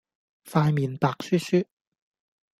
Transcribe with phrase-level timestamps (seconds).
[0.45, 1.67] 塊面白雪雪